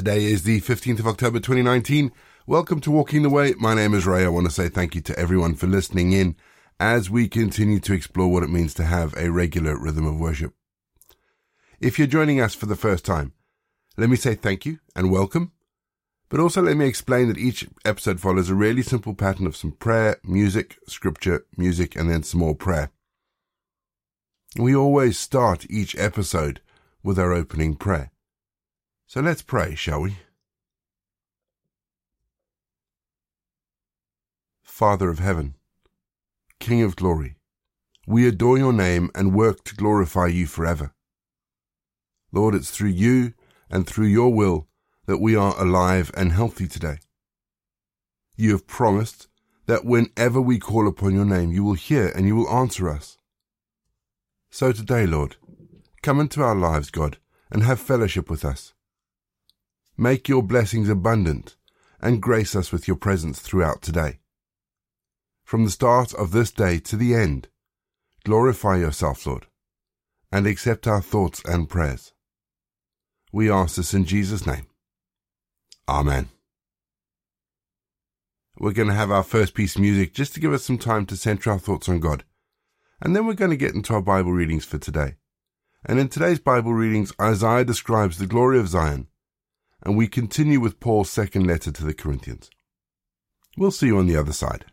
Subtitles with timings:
[0.00, 2.10] Today is the 15th of October 2019.
[2.46, 3.52] Welcome to Walking the Way.
[3.58, 4.24] My name is Ray.
[4.24, 6.36] I want to say thank you to everyone for listening in
[6.80, 10.54] as we continue to explore what it means to have a regular rhythm of worship.
[11.80, 13.34] If you're joining us for the first time,
[13.98, 15.52] let me say thank you and welcome.
[16.30, 19.72] But also let me explain that each episode follows a really simple pattern of some
[19.72, 22.90] prayer, music, scripture, music, and then some more prayer.
[24.56, 26.62] We always start each episode
[27.02, 28.10] with our opening prayer.
[29.10, 30.18] So let's pray, shall we?
[34.62, 35.56] Father of heaven,
[36.60, 37.34] King of glory,
[38.06, 40.94] we adore your name and work to glorify you forever.
[42.30, 43.34] Lord, it's through you
[43.68, 44.68] and through your will
[45.06, 47.00] that we are alive and healthy today.
[48.36, 49.26] You have promised
[49.66, 53.18] that whenever we call upon your name, you will hear and you will answer us.
[54.50, 55.34] So today, Lord,
[56.00, 57.18] come into our lives, God,
[57.50, 58.72] and have fellowship with us.
[60.00, 61.56] Make your blessings abundant
[62.00, 64.20] and grace us with your presence throughout today.
[65.44, 67.48] From the start of this day to the end,
[68.24, 69.46] glorify yourself, Lord,
[70.32, 72.14] and accept our thoughts and prayers.
[73.30, 74.68] We ask this in Jesus' name.
[75.86, 76.30] Amen.
[78.58, 81.04] We're going to have our first piece of music just to give us some time
[81.06, 82.24] to center our thoughts on God.
[83.02, 85.16] And then we're going to get into our Bible readings for today.
[85.84, 89.06] And in today's Bible readings, Isaiah describes the glory of Zion
[89.82, 92.50] and we continue with Paul's second letter to the Corinthians.
[93.56, 94.66] We'll see you on the other side.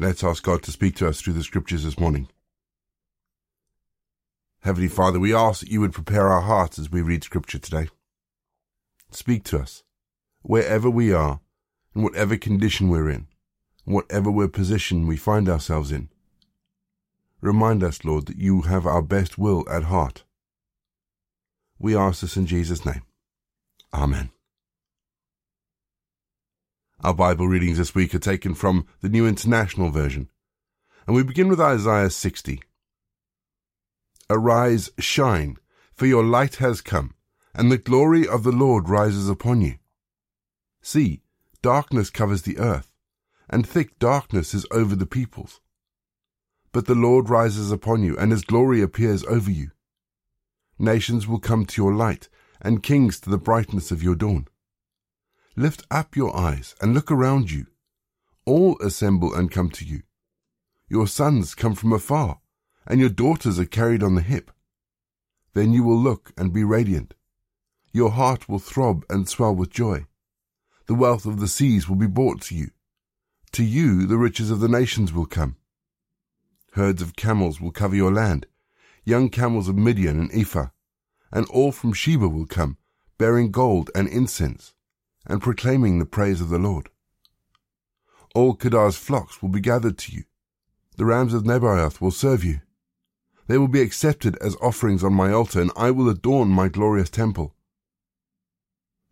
[0.00, 2.28] Let's ask God to speak to us through the scriptures this morning.
[4.60, 7.88] Heavenly Father, we ask that you would prepare our hearts as we read scripture today.
[9.10, 9.82] Speak to us,
[10.40, 11.40] wherever we are,
[11.94, 13.26] in whatever condition we're in,
[13.84, 16.08] whatever we're position we find ourselves in.
[17.42, 20.24] Remind us, Lord, that you have our best will at heart.
[21.78, 23.02] We ask this in Jesus' name.
[23.92, 24.30] Amen.
[27.02, 30.28] Our Bible readings this week are taken from the New International Version,
[31.06, 32.62] and we begin with Isaiah 60.
[34.28, 35.56] Arise, shine,
[35.94, 37.14] for your light has come,
[37.54, 39.76] and the glory of the Lord rises upon you.
[40.82, 41.22] See,
[41.62, 42.92] darkness covers the earth,
[43.48, 45.62] and thick darkness is over the peoples.
[46.70, 49.70] But the Lord rises upon you, and his glory appears over you.
[50.78, 52.28] Nations will come to your light,
[52.60, 54.48] and kings to the brightness of your dawn.
[55.60, 57.66] Lift up your eyes and look around you.
[58.46, 60.04] All assemble and come to you.
[60.88, 62.40] Your sons come from afar,
[62.86, 64.50] and your daughters are carried on the hip.
[65.52, 67.12] Then you will look and be radiant.
[67.92, 70.06] Your heart will throb and swell with joy.
[70.86, 72.70] The wealth of the seas will be brought to you.
[73.52, 75.56] To you the riches of the nations will come.
[76.72, 78.46] Herds of camels will cover your land,
[79.04, 80.70] young camels of Midian and Ephah,
[81.30, 82.78] and all from Sheba will come,
[83.18, 84.72] bearing gold and incense,
[85.30, 86.90] and proclaiming the praise of the Lord.
[88.34, 90.24] All Kedar's flocks will be gathered to you.
[90.96, 92.60] The rams of Nebaioth will serve you.
[93.46, 97.10] They will be accepted as offerings on my altar, and I will adorn my glorious
[97.10, 97.54] temple.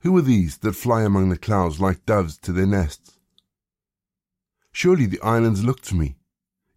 [0.00, 3.19] Who are these that fly among the clouds like doves to their nests?
[4.70, 6.17] Surely the islands look to me.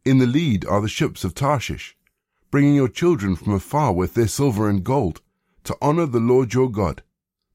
[0.03, 1.95] In the lead are the ships of Tarshish,
[2.49, 5.21] bringing your children from afar with their silver and gold,
[5.65, 7.03] to honor the Lord your God,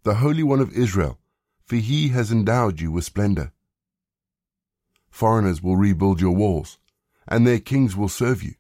[0.05, 1.19] the Holy One of Israel,
[1.67, 3.53] for he has endowed you with splendor.
[5.11, 6.79] Foreigners will rebuild your walls,
[7.27, 8.55] and their kings will serve you.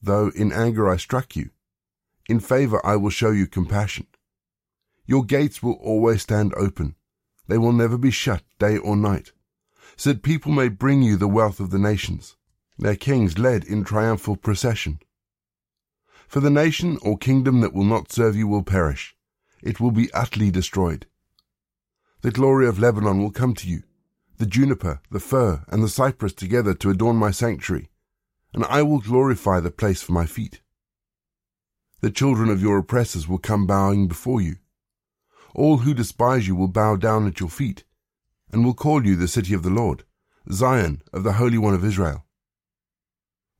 [0.00, 1.50] Though in anger I struck you,
[2.28, 4.06] in favor I will show you compassion.
[5.06, 6.94] Your gates will always stand open.
[7.48, 9.32] They will never be shut day or night,
[9.96, 12.36] so that people may bring you the wealth of the nations,
[12.78, 15.00] their kings led in triumphal procession.
[16.26, 19.14] For the nation or kingdom that will not serve you will perish.
[19.62, 21.06] It will be utterly destroyed.
[22.24, 23.82] The glory of Lebanon will come to you,
[24.38, 27.90] the juniper, the fir, and the cypress together to adorn my sanctuary,
[28.54, 30.62] and I will glorify the place for my feet.
[32.00, 34.56] The children of your oppressors will come bowing before you.
[35.54, 37.84] All who despise you will bow down at your feet,
[38.50, 40.04] and will call you the city of the Lord,
[40.50, 42.24] Zion of the Holy One of Israel.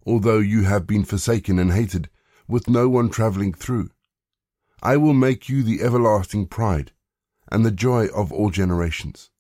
[0.07, 2.09] Although you have been forsaken and hated,
[2.49, 3.91] with no one travelling through,
[4.83, 6.93] I will make you the everlasting pride,
[7.55, 9.31] and the joy of all generations.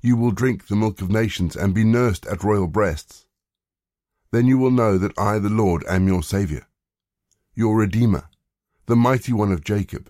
[0.00, 3.26] You will drink the milk of nations, and be nursed at royal breasts.
[4.30, 6.68] Then you will know that I, the Lord, am your Saviour,
[7.52, 8.28] your Redeemer,
[8.86, 10.08] the mighty one of Jacob.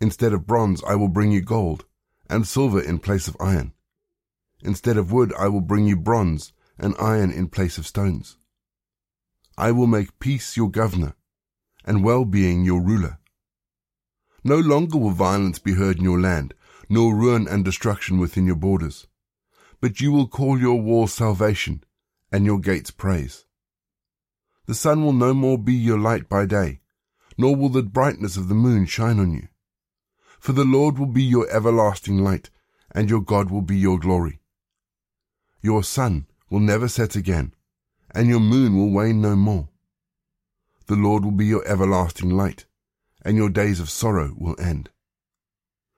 [0.00, 1.84] Instead of bronze I will bring you gold,
[2.28, 3.72] and silver in place of iron.
[4.64, 8.36] Instead of wood I will bring you bronze, and iron in place of stones.
[9.56, 11.14] I will make peace your governor,
[11.84, 13.20] and well-being your ruler.
[14.46, 16.54] No longer will violence be heard in your land,
[16.88, 19.08] nor ruin and destruction within your borders.
[19.80, 21.82] But you will call your walls salvation,
[22.30, 23.44] and your gates praise.
[24.66, 26.78] The sun will no more be your light by day,
[27.36, 29.48] nor will the brightness of the moon shine on you.
[30.38, 32.48] For the Lord will be your everlasting light,
[32.92, 34.38] and your God will be your glory.
[35.60, 37.52] Your sun will never set again,
[38.14, 39.70] and your moon will wane no more.
[40.86, 42.65] The Lord will be your everlasting light,
[43.26, 44.88] and your days of sorrow will end.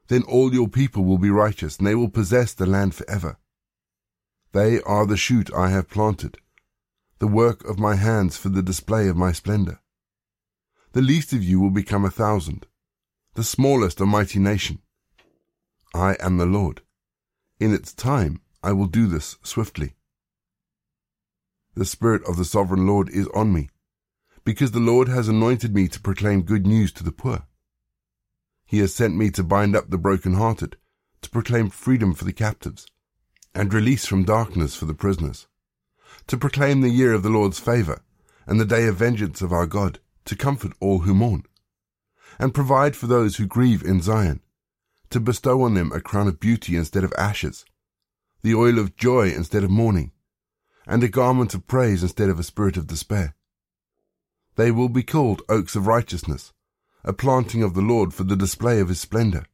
[0.07, 3.37] Then all your people will be righteous, and they will possess the land forever.
[4.53, 6.39] They are the shoot I have planted,
[7.19, 9.81] the work of my hands for the display of my splendor.
[10.93, 12.67] The least of you will become a thousand,
[13.35, 14.79] the smallest a mighty nation.
[15.95, 16.81] I am the Lord.
[17.61, 19.97] In its time I will do this swiftly.
[21.75, 23.69] The Spirit of the Sovereign Lord is on me,
[24.49, 27.47] because the Lord has anointed me to proclaim good news to the poor.
[28.65, 30.79] He has sent me to bind up the broken-hearted,
[31.21, 32.87] to proclaim freedom for the captives,
[33.55, 35.49] and release from darkness for the prisoners,
[36.29, 38.01] to proclaim the year of the Lord's favour,
[38.47, 41.43] and the day of vengeance of our God, to comfort all who mourn,
[42.39, 44.41] and provide for those who grieve in Zion,
[45.11, 47.67] to bestow on them a crown of beauty instead of ashes,
[48.41, 50.11] the oil of joy instead of mourning,
[50.87, 53.35] and a garment of praise instead of a spirit of despair.
[54.59, 56.53] They will be called oaks of righteousness,
[57.05, 59.45] a planting of the Lord for the display of his splendor.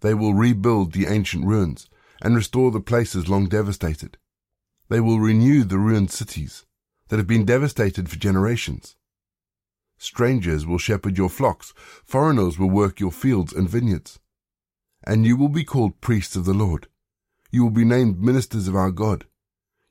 [0.00, 1.90] They will rebuild the ancient ruins
[2.22, 4.16] and restore the places long devastated.
[4.88, 6.64] They will renew the ruined cities
[7.08, 8.96] that have been devastated for generations.
[9.98, 11.74] Strangers will shepherd your flocks,
[12.06, 14.18] foreigners will work your fields and vineyards.
[15.04, 16.88] And you will be called priests of the Lord.
[17.50, 19.26] You will be named ministers of our God.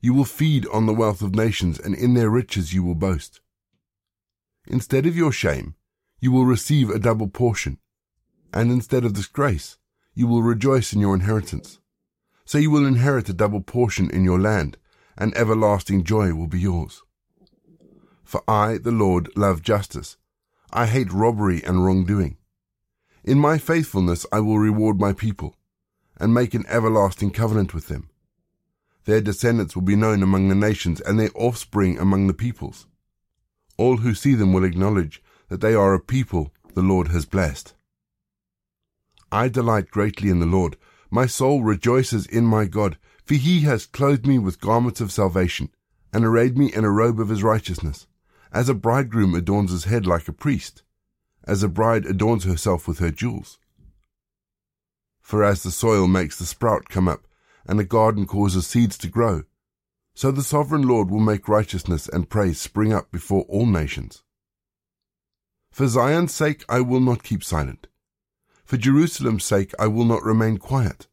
[0.01, 3.39] You will feed on the wealth of nations, and in their riches you will boast.
[4.67, 5.75] Instead of your shame,
[6.19, 7.77] you will receive a double portion,
[8.53, 9.77] and instead of disgrace,
[10.13, 11.79] you will rejoice in your inheritance.
[12.43, 14.77] So you will inherit a double portion in your land,
[15.17, 17.03] and everlasting joy will be yours.
[18.23, 20.17] For I, the Lord, love justice.
[20.71, 22.37] I hate robbery and wrongdoing.
[23.23, 25.55] In my faithfulness I will reward my people,
[26.19, 28.09] and make an everlasting covenant with them.
[29.05, 32.85] Their descendants will be known among the nations, and their offspring among the peoples.
[33.77, 37.73] All who see them will acknowledge that they are a people the Lord has blessed.
[39.31, 40.77] I delight greatly in the Lord.
[41.09, 45.69] My soul rejoices in my God, for he has clothed me with garments of salvation,
[46.11, 48.07] and arrayed me in a robe of his righteousness
[48.51, 50.83] as a bridegroom adorns his head like a priest,
[51.43, 53.59] as a bride adorns herself with her jewels.
[55.21, 57.27] For as the soil makes the sprout come up,
[57.65, 59.43] and the garden causes seeds to grow,
[60.17, 64.23] so the sovereign Lord will make righteousness and praise spring up before all nations.
[65.69, 67.85] For Zion's sake I will not keep silent.
[68.65, 71.07] For Jerusalem's sake I will not remain quiet,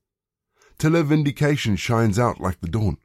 [0.78, 2.96] till her vindication shines out like the dawn,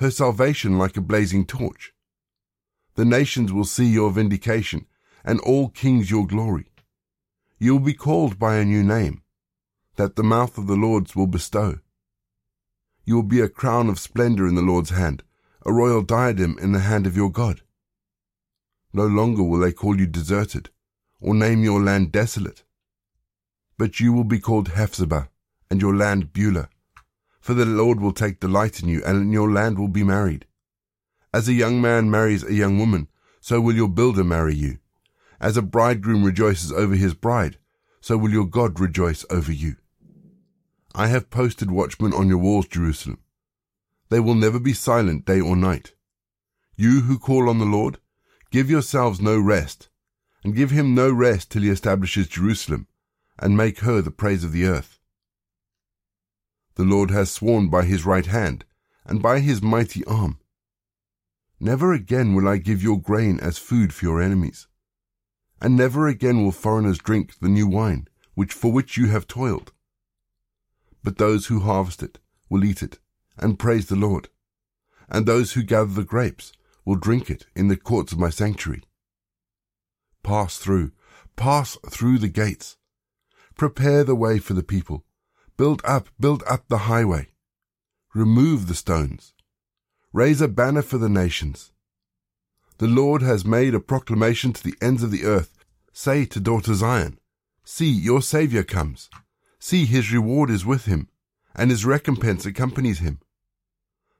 [0.00, 1.94] her salvation like a blazing torch.
[2.96, 4.84] The nations will see your vindication,
[5.24, 6.66] and all kings your glory.
[7.58, 9.22] You will be called by a new name,
[9.94, 11.78] that the mouth of the Lord's will bestow.
[13.06, 15.22] You will be a crown of splendor in the Lord's hand,
[15.64, 17.62] a royal diadem in the hand of your God.
[18.92, 20.70] No longer will they call you deserted,
[21.20, 22.64] or name your land desolate.
[23.78, 25.28] But you will be called Hephzibah,
[25.70, 26.68] and your land Beulah.
[27.40, 30.46] For the Lord will take delight in you, and your land will be married.
[31.32, 33.06] As a young man marries a young woman,
[33.40, 34.78] so will your builder marry you.
[35.40, 37.58] As a bridegroom rejoices over his bride,
[38.00, 39.76] so will your God rejoice over you.
[40.98, 43.18] I have posted watchmen on your walls, Jerusalem.
[44.08, 45.92] They will never be silent day or night.
[46.74, 47.98] You who call on the Lord,
[48.50, 49.90] give yourselves no rest,
[50.42, 52.88] and give him no rest till he establishes Jerusalem,
[53.38, 54.98] and make her the praise of the earth.
[56.76, 58.64] The Lord has sworn by his right hand,
[59.04, 60.40] and by his mighty arm.
[61.60, 64.66] Never again will I give your grain as food for your enemies,
[65.60, 69.72] and never again will foreigners drink the new wine, which for which you have toiled
[71.06, 72.18] but those who harvest it
[72.50, 72.98] will eat it
[73.38, 74.28] and praise the Lord.
[75.08, 76.50] And those who gather the grapes
[76.84, 78.82] will drink it in the courts of my sanctuary.
[80.24, 80.90] Pass through,
[81.36, 82.76] pass through the gates.
[83.56, 85.04] Prepare the way for the people.
[85.56, 87.28] Build up, build up the highway.
[88.12, 89.32] Remove the stones.
[90.12, 91.70] Raise a banner for the nations.
[92.78, 95.56] The Lord has made a proclamation to the ends of the earth.
[95.92, 97.20] Say to daughter Zion,
[97.62, 99.08] See, your Saviour comes.
[99.58, 101.08] See, his reward is with him,
[101.54, 103.20] and his recompense accompanies him.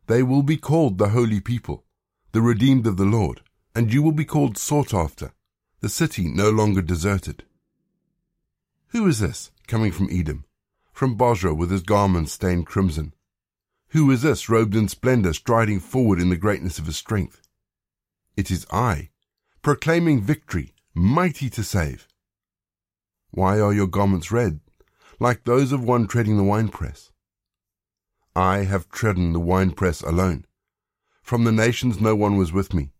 [0.07, 1.85] They will be called the holy people,
[2.33, 3.43] the redeemed of the Lord,
[3.75, 5.33] and you will be called sought after,
[5.81, 7.45] the city no longer deserted.
[8.89, 10.45] Who is this coming from Edom,
[10.93, 13.15] from Bozrah with his garments stained crimson?
[13.89, 17.43] Who is this robed in splendor, striding forward in the greatness of his strength?
[18.37, 19.11] It is I,
[19.63, 22.07] proclaiming victory, mighty to save.
[23.31, 24.61] Why are your garments red,
[25.19, 27.11] like those of one treading the winepress.
[28.35, 30.45] I have trodden the winepress alone.
[31.23, 32.93] From the nations no one was with me.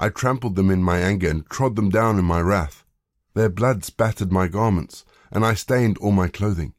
[0.00, 2.84] I trampled them in my anger and trod them down in my wrath.
[3.34, 6.74] Their blood spattered my garments, and I stained all my clothing.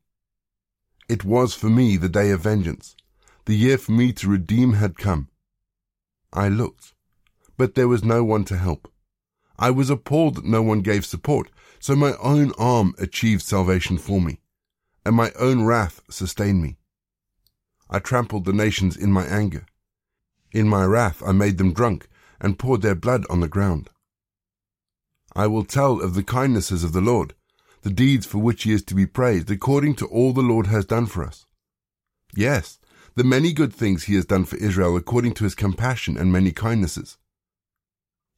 [1.07, 2.97] It was for me the day of vengeance.
[3.45, 5.29] The year for me to redeem had come.
[6.33, 6.93] I looked,
[7.55, 8.91] but there was no one to help.
[9.57, 14.19] I was appalled that no one gave support, so my own arm achieved salvation for
[14.19, 14.41] me
[15.05, 16.77] and my own wrath sustained me.
[17.89, 19.67] I trampled the nations in my anger.
[20.51, 22.07] In my wrath I made them drunk
[22.41, 23.89] and poured their blood on the ground.
[25.35, 27.35] I will tell of the kindnesses of the Lord,
[27.83, 30.85] the deeds for which he is to be praised, according to all the Lord has
[30.85, 31.45] done for us.
[32.33, 32.79] Yes,
[33.15, 36.51] the many good things he has done for Israel according to his compassion and many
[36.51, 37.17] kindnesses.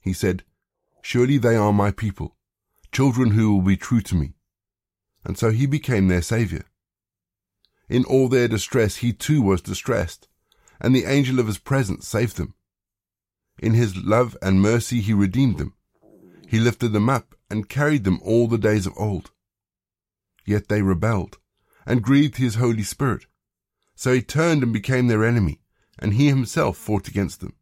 [0.02, 0.44] He said,
[1.02, 2.36] Surely they are my people,
[2.92, 4.37] children who will be true to me
[5.28, 6.64] and so he became their saviour.
[7.90, 10.30] In all their distress he too was distressed,
[10.80, 12.56] and the angel of his presence saved them.
[13.60, 15.74] In his love and mercy he redeemed them.
[16.48, 19.32] He lifted them up and carried them all the days of old.
[20.46, 21.40] Yet they rebelled,
[21.86, 23.26] and grieved his Holy Spirit.
[23.96, 25.60] So he turned and became their enemy,
[26.00, 27.54] and he himself fought against them.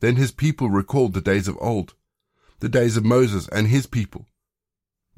[0.00, 1.94] Then his people recalled the days of old,
[2.58, 4.26] the days of Moses and his people,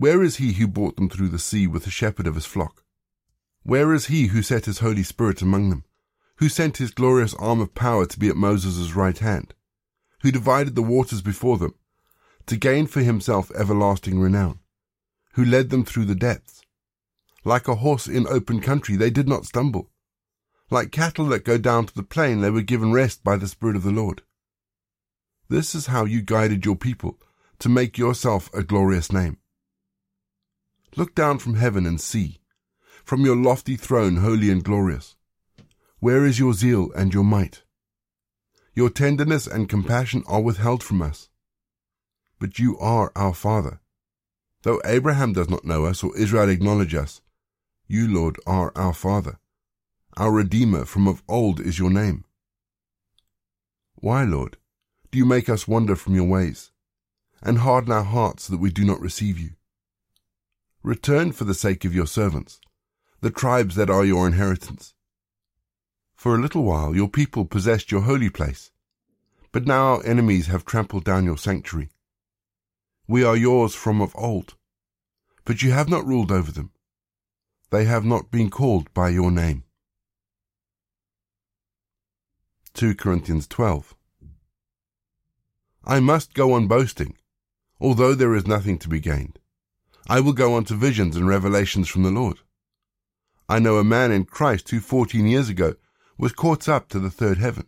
[0.03, 2.83] where is he who brought them through the sea with the shepherd of his flock?
[3.63, 5.85] Where is he who set his Holy Spirit among them?
[6.39, 9.55] Who sent his glorious arm of power to be at Moses' right hand?
[10.23, 11.77] Who divided the waters before them,
[12.47, 14.59] to gain for himself everlasting renown?
[15.35, 16.63] Who led them through the depths?
[17.45, 19.89] Like a horse in open country, they did not stumble.
[20.69, 23.77] Like cattle that go down to the plain, they were given rest by the Spirit
[23.77, 24.23] of the Lord.
[25.49, 27.21] This is how you guided your people
[27.61, 29.39] to make yourself a glorious name.
[30.95, 32.41] Look down from heaven and see,
[33.05, 35.17] from your lofty throne, holy and glorious.
[36.01, 37.63] Where is your zeal and your might?
[38.75, 41.31] Your tenderness and compassion are withheld from us.
[42.39, 43.81] But you are our Father.
[44.63, 47.21] Though Abraham does not know us or Israel acknowledge us,
[47.87, 49.39] you, Lord, are our Father.
[50.17, 52.25] Our Redeemer from of old is your name.
[53.95, 54.57] Why, Lord,
[55.11, 56.71] do you make us wander from your ways,
[57.43, 59.51] and harden our hearts that we do not receive you?
[60.85, 62.61] Return for the sake of your servants,
[63.21, 64.95] the tribes that are your inheritance.
[66.17, 68.73] For a little while your people possessed your holy place,
[69.53, 71.91] but now our enemies have trampled down your sanctuary.
[73.07, 74.57] We are yours from of old,
[75.45, 76.73] but you have not ruled over them.
[77.71, 79.63] They have not been called by your name.
[82.75, 83.95] 2 Corinthians 12
[85.85, 87.17] I must go on boasting,
[87.81, 89.39] although there is nothing to be gained.
[90.09, 92.39] I will go on to visions and revelations from the Lord.
[93.49, 95.75] I know a man in Christ who fourteen years ago
[96.19, 97.67] was caught up to the third heaven.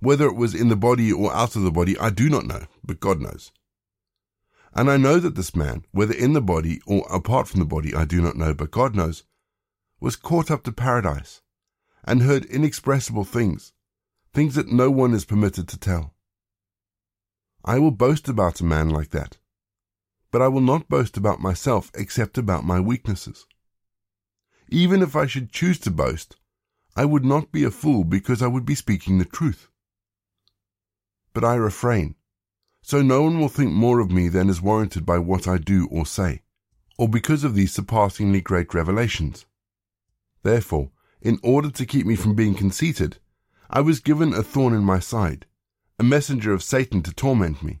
[0.00, 2.66] Whether it was in the body or out of the body, I do not know,
[2.84, 3.52] but God knows.
[4.74, 7.94] And I know that this man, whether in the body or apart from the body,
[7.94, 9.24] I do not know, but God knows,
[10.00, 11.42] was caught up to paradise
[12.04, 13.72] and heard inexpressible things,
[14.32, 16.14] things that no one is permitted to tell.
[17.64, 19.38] I will boast about a man like that,
[20.30, 23.46] but I will not boast about myself except about my weaknesses.
[24.68, 26.36] Even if I should choose to boast,
[26.94, 29.68] I would not be a fool because I would be speaking the truth.
[31.32, 32.16] But I refrain,
[32.82, 35.88] so no one will think more of me than is warranted by what I do
[35.90, 36.42] or say,
[36.98, 39.46] or because of these surpassingly great revelations.
[40.42, 43.18] Therefore, in order to keep me from being conceited,
[43.70, 45.46] I was given a thorn in my side,
[45.98, 47.80] a messenger of Satan to torment me.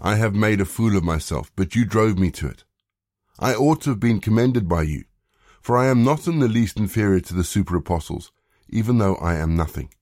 [0.00, 2.64] I have made a fool of myself, but you drove me to it.
[3.38, 5.04] I ought to have been commended by you,
[5.60, 8.32] for I am not in the least inferior to the super apostles,
[8.68, 9.92] even though I am nothing.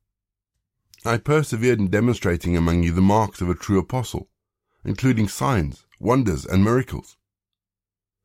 [1.04, 4.28] I persevered in demonstrating among you the marks of a true apostle,
[4.84, 7.16] including signs, wonders, and miracles.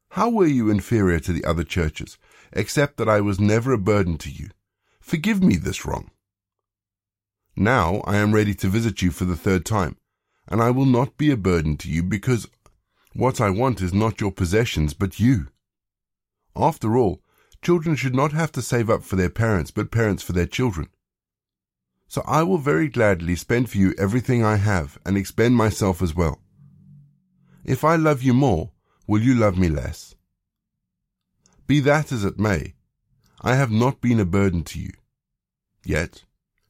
[0.10, 2.18] How were you inferior to the other churches,
[2.54, 4.50] except that I was never a burden to you?
[5.00, 6.12] Forgive me this wrong.
[7.56, 9.98] Now I am ready to visit you for the third time,
[10.48, 12.48] and I will not be a burden to you because
[13.14, 15.48] what I want is not your possessions, but you.
[16.56, 17.22] After all,
[17.62, 20.90] children should not have to save up for their parents, but parents for their children.
[22.08, 26.16] So I will very gladly spend for you everything I have and expend myself as
[26.16, 26.40] well.
[27.64, 28.72] If I love you more,
[29.08, 30.16] will you love me less?
[31.68, 32.76] Be that as it may,
[33.42, 34.94] I have not been a burden to you.
[35.84, 36.24] Yet,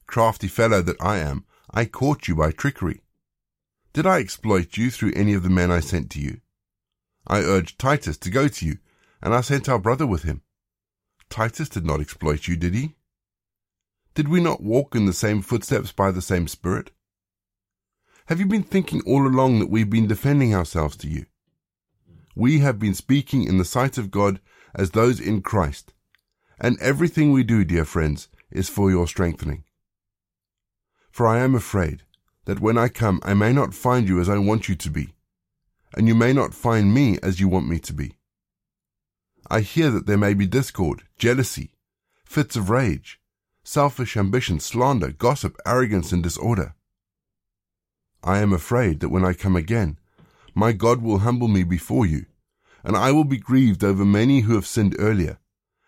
[0.08, 3.02] crafty fellow that I am, I caught you by trickery.
[3.96, 6.42] Did I exploit you through any of the men I sent to you?
[7.26, 8.80] I urged Titus to go to you,
[9.22, 10.42] and I sent our brother with him.
[11.30, 12.98] Titus did not exploit you, did he?
[14.14, 16.92] Did we not walk in the same footsteps by the same Spirit?
[18.26, 21.28] Have you been thinking all along that we've been defending ourselves to you?
[22.36, 24.42] We have been speaking in the sight of God
[24.74, 25.94] as those in Christ,
[26.60, 29.64] and everything we do, dear friends, is for your strengthening.
[31.12, 32.04] For I am afraid
[32.46, 35.14] that when I come, I may not find you as I want you to be,
[35.96, 38.14] and you may not find me as you want me to be.
[39.50, 41.72] I hear that there may be discord, jealousy,
[42.24, 43.20] fits of rage,
[43.64, 46.76] selfish ambition, slander, gossip, arrogance, and disorder.
[48.24, 50.00] I am afraid that when I come again,
[50.54, 52.26] my God will humble me before you,
[52.84, 55.40] and I will be grieved over many who have sinned earlier,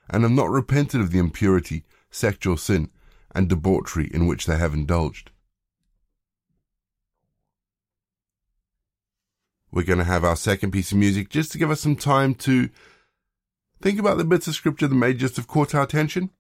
[0.09, 2.89] and have not repented of the impurity, sexual sin,
[3.33, 5.31] and debauchery in which they have indulged.
[9.77, 12.33] We're going to have our second piece of music just to give us some time
[12.33, 12.71] to
[13.79, 16.31] think about the bits of scripture that may just have caught our attention.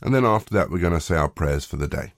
[0.00, 2.14] And then after that, we're going to say our prayers for the day.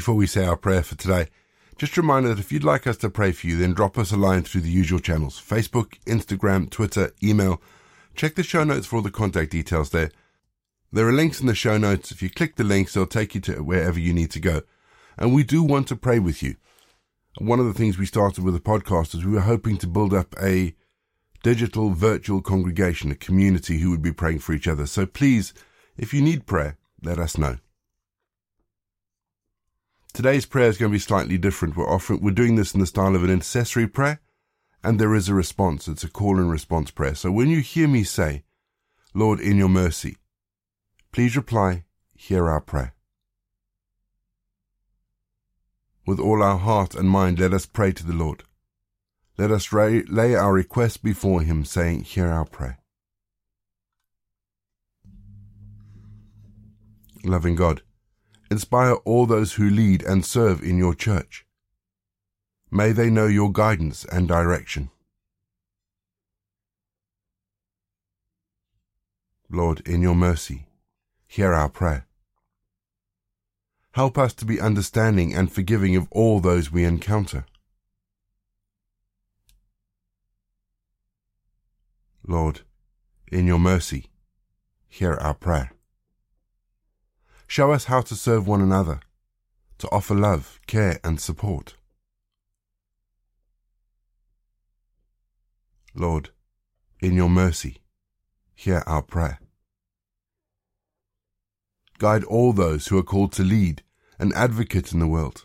[0.00, 1.26] Before we say our prayer for today,
[1.76, 4.10] just a reminder that if you'd like us to pray for you, then drop us
[4.10, 7.60] a line through the usual channels Facebook, Instagram, Twitter, email.
[8.14, 10.10] Check the show notes for all the contact details there.
[10.90, 12.10] There are links in the show notes.
[12.12, 14.62] If you click the links, they'll take you to wherever you need to go.
[15.18, 16.56] And we do want to pray with you.
[17.36, 20.14] One of the things we started with the podcast is we were hoping to build
[20.14, 20.74] up a
[21.42, 24.86] digital virtual congregation, a community who would be praying for each other.
[24.86, 25.52] So please,
[25.98, 27.58] if you need prayer, let us know.
[30.12, 31.76] Today's prayer is going to be slightly different.
[31.76, 34.20] We're offering, we're doing this in the style of an intercessory prayer,
[34.82, 35.86] and there is a response.
[35.86, 37.14] It's a call and response prayer.
[37.14, 38.44] So when you hear me say,
[39.14, 40.16] Lord, in your mercy,
[41.12, 42.94] please reply, hear our prayer.
[46.06, 48.42] With all our heart and mind, let us pray to the Lord.
[49.38, 52.78] Let us lay our request before him, saying, Hear our prayer.
[57.24, 57.82] Loving God,
[58.50, 61.46] Inspire all those who lead and serve in your church.
[62.70, 64.90] May they know your guidance and direction.
[69.48, 70.66] Lord, in your mercy,
[71.26, 72.06] hear our prayer.
[73.92, 77.44] Help us to be understanding and forgiving of all those we encounter.
[82.26, 82.60] Lord,
[83.32, 84.06] in your mercy,
[84.88, 85.72] hear our prayer.
[87.50, 89.00] Show us how to serve one another,
[89.78, 91.74] to offer love, care, and support.
[95.92, 96.30] Lord,
[97.00, 97.78] in your mercy,
[98.54, 99.40] hear our prayer.
[101.98, 103.82] Guide all those who are called to lead
[104.16, 105.44] and advocate in the world.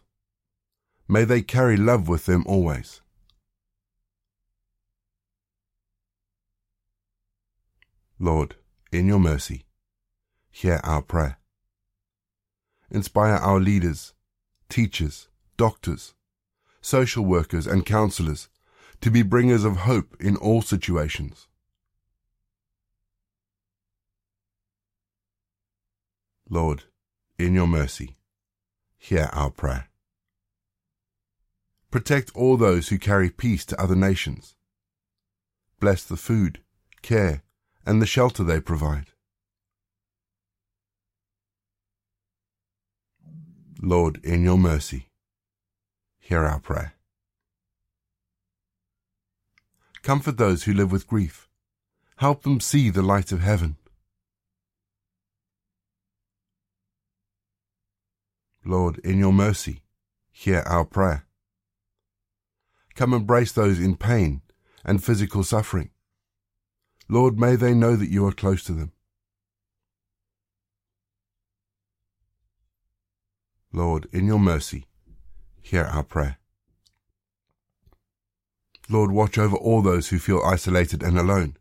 [1.07, 3.01] May they carry love with them always.
[8.19, 8.57] Lord,
[8.91, 9.65] in your mercy,
[10.51, 11.39] hear our prayer
[12.89, 14.13] inspire our leaders,
[14.69, 16.13] teachers, doctors,
[16.81, 18.49] social workers, and counselors
[19.01, 21.47] to be bringers of hope in all situations.
[26.49, 26.83] Lord,
[27.39, 28.17] in your mercy,
[28.97, 29.89] hear our prayer.
[31.89, 34.55] Protect all those who carry peace to other nations.
[35.79, 36.59] Bless the food,
[37.01, 37.43] care,
[37.85, 39.07] and the shelter they provide.
[43.81, 45.09] Lord, in your mercy,
[46.19, 46.93] hear our prayer.
[50.01, 51.49] Comfort those who live with grief.
[52.17, 53.75] Help them see the light of heaven.
[58.63, 59.83] Lord, in your mercy,
[60.31, 61.25] hear our prayer.
[62.95, 64.41] Come embrace those in pain
[64.83, 65.89] and physical suffering.
[67.09, 68.91] Lord, may they know that you are close to them.
[73.75, 74.85] Lord, in your mercy,
[75.61, 76.37] hear our prayer.
[78.87, 81.57] Lord, watch over all those who feel isolated and alone.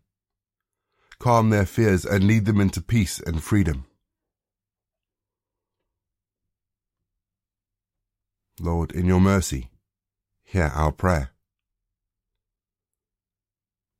[1.18, 3.87] Calm their fears and lead them into peace and freedom.
[8.61, 9.72] Lord, in your mercy,
[10.44, 11.31] hear our prayer.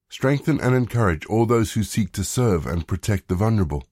[0.09, 3.89] Strengthen and encourage all those who seek to serve and protect the vulnerable.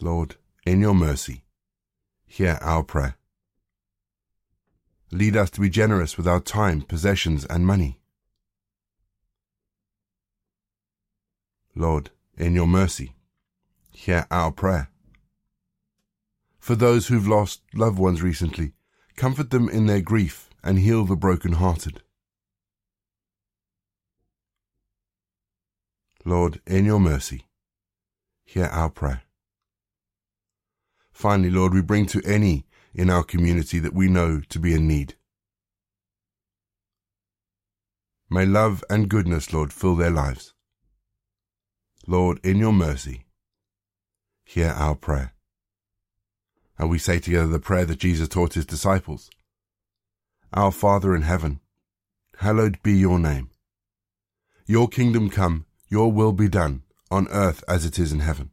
[0.00, 1.42] Lord, in your mercy,
[2.24, 3.16] hear our prayer.
[5.10, 8.00] Lead us to be generous with our time, possessions, and money.
[11.74, 13.14] Lord, in your mercy,
[13.90, 14.90] hear our prayer.
[16.60, 18.74] For those who've lost loved ones recently,
[19.16, 22.02] comfort them in their grief and heal the broken-hearted.
[26.24, 27.46] Lord, in your mercy,
[28.44, 29.22] hear our prayer.
[31.18, 34.86] Finally, Lord, we bring to any in our community that we know to be in
[34.86, 35.16] need.
[38.30, 40.54] May love and goodness, Lord, fill their lives.
[42.06, 43.24] Lord, in your mercy,
[44.44, 45.34] hear our prayer.
[46.78, 49.28] And we say together the prayer that Jesus taught his disciples.
[50.52, 51.58] Our Father in heaven,
[52.36, 53.50] hallowed be your name.
[54.66, 58.52] Your kingdom come, your will be done, on earth as it is in heaven.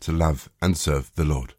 [0.00, 1.54] to love and serve the Lord.